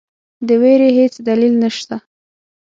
د 0.47 0.49
وېرې 0.61 0.89
هیڅ 0.99 1.13
دلیل 1.27 1.53
نسته. 1.61 1.95